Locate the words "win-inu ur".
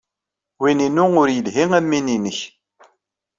0.61-1.29